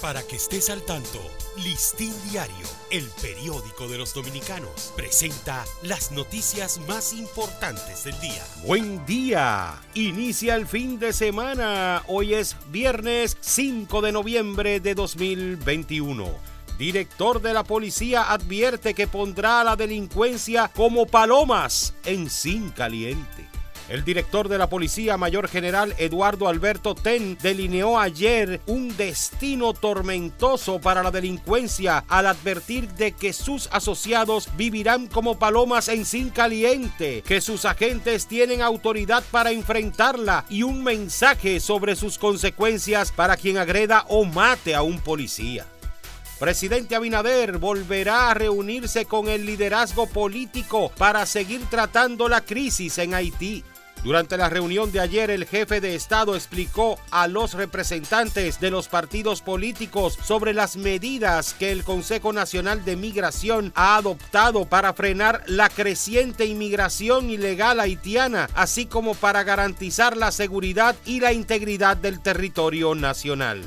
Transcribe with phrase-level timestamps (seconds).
[0.00, 1.20] Para que estés al tanto,
[1.64, 8.44] Listín Diario, el periódico de los dominicanos, presenta las noticias más importantes del día.
[8.62, 12.02] Buen día, inicia el fin de semana.
[12.08, 16.26] Hoy es viernes 5 de noviembre de 2021.
[16.78, 23.55] Director de la policía advierte que pondrá a la delincuencia como palomas en sin caliente.
[23.88, 30.80] El director de la Policía Mayor General Eduardo Alberto Ten delineó ayer un destino tormentoso
[30.80, 37.22] para la delincuencia al advertir de que sus asociados vivirán como palomas en sin caliente,
[37.24, 43.56] que sus agentes tienen autoridad para enfrentarla y un mensaje sobre sus consecuencias para quien
[43.56, 45.64] agreda o mate a un policía.
[46.40, 53.14] Presidente Abinader volverá a reunirse con el liderazgo político para seguir tratando la crisis en
[53.14, 53.64] Haití.
[54.04, 58.86] Durante la reunión de ayer, el jefe de Estado explicó a los representantes de los
[58.86, 65.42] partidos políticos sobre las medidas que el Consejo Nacional de Migración ha adoptado para frenar
[65.46, 72.20] la creciente inmigración ilegal haitiana, así como para garantizar la seguridad y la integridad del
[72.20, 73.62] territorio nacional.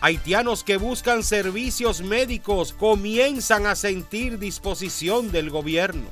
[0.00, 6.08] Haitianos que buscan servicios médicos comienzan a sentir disposición del gobierno.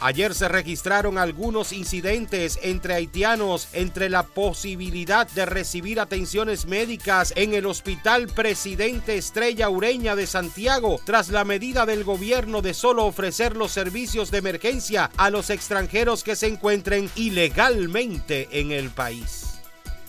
[0.00, 7.54] Ayer se registraron algunos incidentes entre haitianos entre la posibilidad de recibir atenciones médicas en
[7.54, 13.56] el Hospital Presidente Estrella Ureña de Santiago tras la medida del gobierno de solo ofrecer
[13.56, 19.60] los servicios de emergencia a los extranjeros que se encuentren ilegalmente en el país.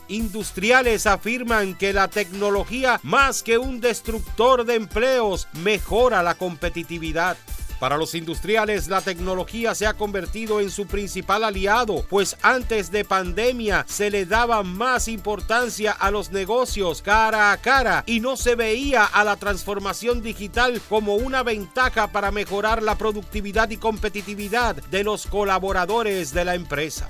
[0.09, 7.38] Industriales afirman que la tecnología, más que un destructor de empleos, mejora la competitividad.
[7.80, 13.06] Para los industriales, la tecnología se ha convertido en su principal aliado, pues antes de
[13.06, 18.55] pandemia se le daba más importancia a los negocios cara a cara y no se
[18.55, 25.03] veía a la transformación digital como una ventaja para mejorar la productividad y competitividad de
[25.03, 27.08] los colaboradores de la empresa.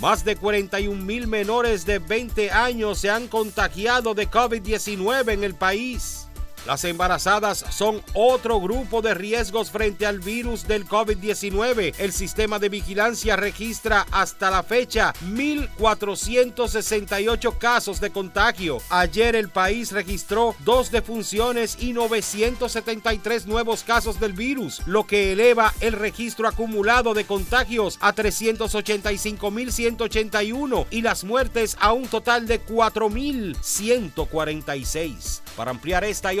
[0.00, 5.54] Más de 41 mil menores de 20 años se han contagiado de COVID-19 en el
[5.54, 6.27] país.
[6.66, 11.94] Las embarazadas son otro grupo de riesgos frente al virus del COVID-19.
[11.98, 18.82] El sistema de vigilancia registra hasta la fecha 1.468 casos de contagio.
[18.90, 25.74] Ayer el país registró dos defunciones y 973 nuevos casos del virus, lo que eleva
[25.80, 35.40] el registro acumulado de contagios a 385.181 y las muertes a un total de 4.146.
[35.56, 36.40] Para ampliar esta y